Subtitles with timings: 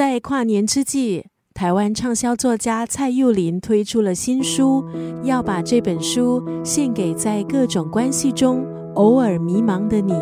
[0.00, 4.82] 在跨年之际，台湾畅销作家蔡佑林推出了新书，
[5.22, 10.14] 要把这本书献给在各种关系中偶尔迷茫的你。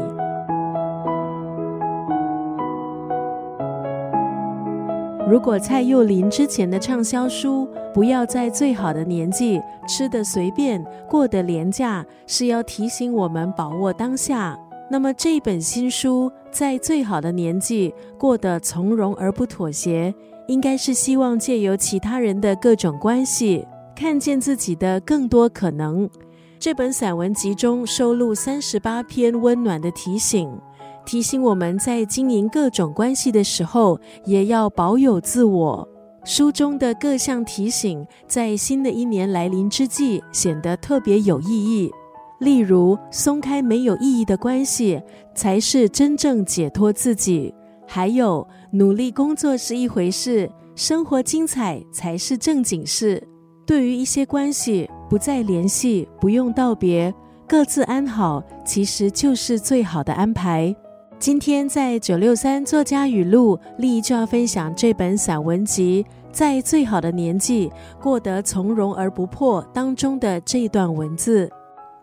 [5.30, 7.64] 如果蔡佑林之前的畅销书
[7.94, 14.58] 《不要在最好的年纪吃得随便，过得廉价》是要提醒我们把握当下，
[14.90, 20.14] 那么这本新书在最好的年纪过得从容而不妥协，
[20.46, 26.08] 应该是希望借由其他人的各种关系，看见自己的更多可能。
[26.58, 30.50] 这本散文集中收录三十八篇温暖的提醒。
[31.06, 35.88] 提醒我们在经营各种关系的时候，也要保有自我。
[36.24, 41.90] 书中的各项提醒，在新的一年来临之际，显得特别有意义。
[42.38, 45.02] 例如，松开没有意义的关系，
[45.34, 47.52] 才是真正解脱自己；
[47.86, 53.22] 还有，努力工作是一回事，生活精彩才是正经事。
[53.66, 57.12] 对于一些关系，不再联系，不用道别，
[57.46, 60.74] 各自安好，其实就是最好的安排。
[61.18, 67.68] 今天在九六三作家语录，丽就要分享这本散文集《在最好的年纪
[68.00, 71.50] 过得从容而不迫》当中的这段文字。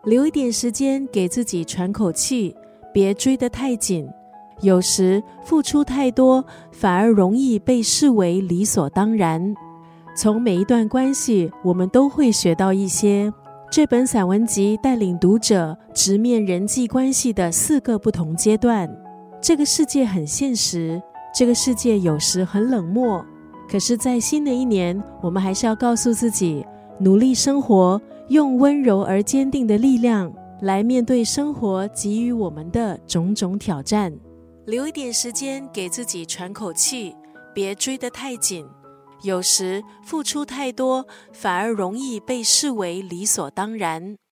[0.06, 2.54] 留一点时间给自己喘口气，
[2.94, 4.08] 别追得太紧。
[4.60, 9.52] 有时付出太多，反而容易被视为理所当然。
[10.16, 13.32] 从每一段关系，我们都会学到一些。
[13.68, 18.88] 这本散文集带领读者直面人际关系的四个不同阶段。
[19.42, 21.02] 这个世界很现实，
[21.34, 23.26] 这个世界有时很冷漠。
[23.68, 26.64] 可是，在新的一年，我们还是要告诉自己，
[27.00, 30.32] 努力生活，用温柔而坚定的力量
[30.62, 34.12] 来面对生活给予我们的种种挑战。
[34.64, 37.14] 留一点时间给自己喘口气，
[37.54, 38.66] 别追得太紧。
[39.22, 44.16] 有时付出太多，反而容易被视为理所当然。